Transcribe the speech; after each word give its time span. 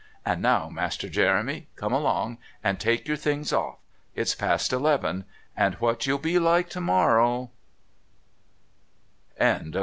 "And 0.25 0.41
now, 0.41 0.67
Master 0.67 1.07
Jeremy, 1.09 1.67
come 1.75 1.93
along 1.93 2.39
and 2.63 2.79
take 2.79 3.07
your 3.07 3.17
things 3.17 3.53
off. 3.53 3.77
It's 4.15 4.33
past 4.33 4.73
eleven, 4.73 5.25
and 5.55 5.75
what 5.75 6.07
you'll 6.07 6.17
be 6.17 6.39
like 6.39 6.71
to 6.71 6.81
morrow" 6.81 7.51
CHAPTER 9.37 9.67
IV. 9.67 9.75